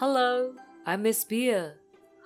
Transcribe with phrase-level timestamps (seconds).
[0.00, 0.54] Hello,
[0.84, 1.74] I'm Miss Beer.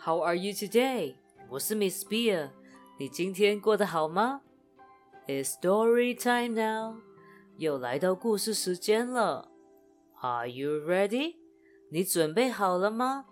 [0.05, 1.15] How are you today?
[1.49, 2.51] 我是 Miss Beer。
[2.99, 4.43] 你今天过得好吗？
[5.27, 6.97] It's story time now.
[7.57, 9.49] 又来到故事时间了。
[10.21, 11.37] Are you ready?
[11.91, 13.27] 你准备好了吗？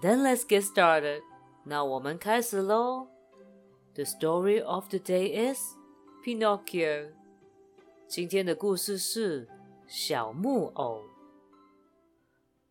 [0.00, 1.22] Then let's get started.
[1.64, 3.08] 那我们开始喽。
[3.94, 5.74] The story of the day is
[6.24, 7.10] Pinocchio.
[8.06, 9.48] 今天的故事是
[9.86, 11.02] 小木偶。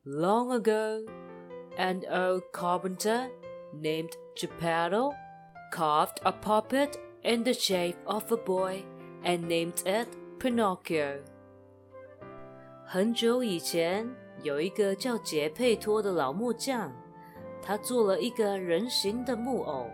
[0.06, 1.06] Long ago,
[1.78, 3.30] an old carpenter
[3.74, 5.12] named Geppetto
[5.72, 8.84] carved a puppet in the shape of a boy
[9.26, 10.08] and named it
[10.40, 11.20] Pinocchio.
[12.86, 14.10] 很久以前，
[14.44, 16.94] 有一个叫杰佩托的老木匠，
[17.62, 19.90] 他做了一个人形的木偶，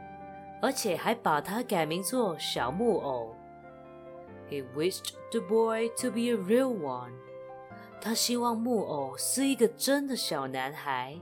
[0.61, 3.35] 而且还把它改名做小木偶。
[4.47, 7.13] He wished the boy to be a real one.
[8.01, 11.17] 他希望木偶是一个真的小男孩。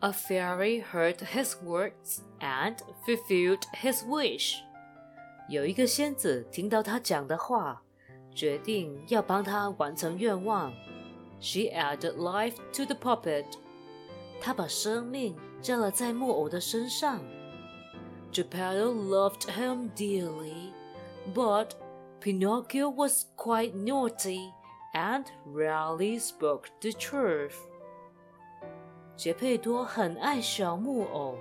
[0.00, 4.56] A fairy heard his words and fulfilled his wish.
[5.48, 7.82] 有一个仙子听到他讲的话，
[8.34, 10.72] 决定要帮他完成愿望。
[11.40, 13.46] She added life to the puppet.
[14.40, 17.20] 她把生命加了在木偶的身上。
[18.32, 20.72] Geppetto loved him dearly,
[21.34, 21.68] but
[22.20, 24.50] Pinocchio was quite naughty
[24.92, 27.54] and rarely spoke the truth.
[29.16, 31.36] 杰佩多很爱小木偶，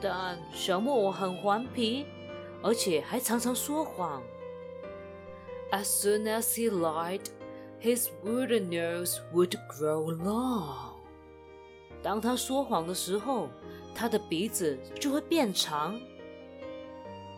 [0.00, 2.06] 但小木偶很顽皮，
[2.62, 4.22] 而且还常常说谎。
[5.70, 7.22] As soon as he lied,
[7.80, 10.94] his wooden nose would grow long.
[12.02, 13.48] 当他说谎的时候，
[13.94, 16.00] 他的鼻子就会变长。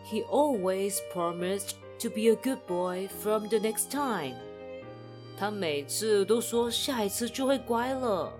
[0.05, 4.35] He always promised to be a good boy from the next time.
[5.36, 8.32] 他每次都说下一次就会乖了。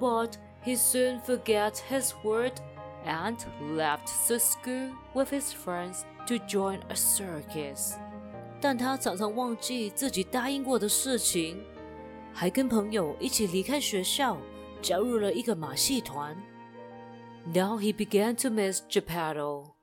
[0.00, 0.32] But
[0.64, 2.54] he soon forget his word
[3.06, 3.36] and
[3.76, 7.94] left the school with his friends to join a circus.
[8.60, 11.62] 但他常常忘记自己答应过的事情，
[12.32, 14.38] 还跟朋友一起离开学校，
[14.80, 16.34] 加入了一个马戏团。
[17.46, 19.74] Now he began to miss Geppetto.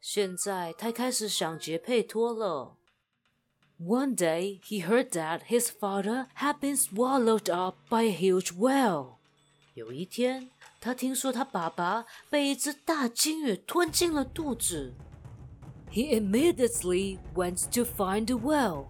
[0.00, 2.77] 现在他开始想杰佩托了。
[3.79, 9.17] One day he heard that his father had been swallowed up by a huge whale.
[9.73, 14.93] 有一天，他听说他爸爸被一只大鲸鱼吞进了肚子。
[15.91, 18.85] He immediately went to find the whale.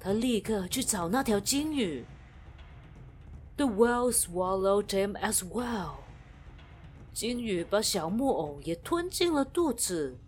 [0.00, 2.04] 他立刻去找那条鲸鱼。
[3.56, 5.98] The whale swallowed him as well.
[7.12, 10.18] 鲸鱼把小木偶也吞进了肚子。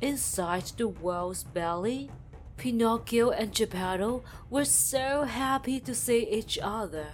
[0.00, 2.10] Inside the whale's belly,
[2.56, 7.06] Pinocchio and Geppetto were so happy to see each other.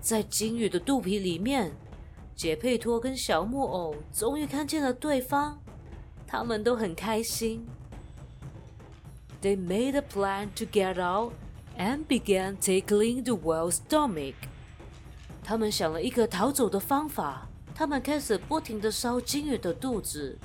[0.00, 1.72] 在鲸鱼的肚皮里面，
[2.36, 5.58] 杰佩托跟小木偶终于看见了对方，
[6.26, 7.66] 他们都很开心。
[9.40, 11.32] They made a plan to get out
[11.76, 14.34] and began tickling the whale's stomach.
[15.42, 20.38] 他们想了一个逃走的方法，他们开始不停的烧鲸鱼的肚子。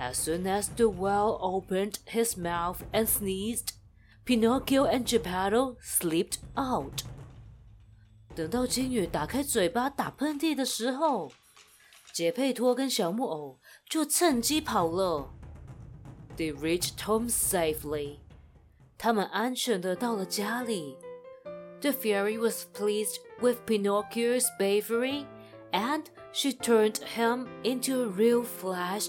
[0.00, 3.72] As soon as the whale opened his mouth and sneezed,
[4.24, 7.04] Pinocchio and Geppetto slipped out.
[8.34, 11.32] 等到鲸鱼打开嘴巴打喷嚏的时候，
[12.12, 13.58] 杰佩托跟小木偶
[13.88, 15.30] 就趁机跑了。
[16.36, 18.18] They reached home safely.
[18.98, 20.96] 他们安全的到了家里。
[21.80, 25.24] The fairy was pleased with Pinocchio's bravery,
[25.72, 29.08] and she turned him into a real flesh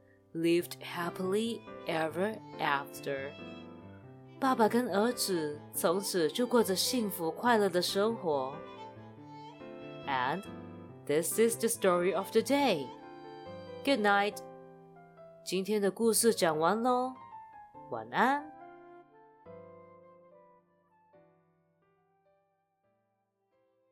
[0.34, 3.30] lived happily ever after。
[4.38, 8.52] 爸爸跟儿子从此就过着幸福快乐的生活。
[10.06, 10.42] And
[11.06, 12.86] this is the story of the day.
[13.84, 14.36] Good night.
[15.44, 17.14] 今天的故事讲完喽，
[17.90, 18.44] 晚安。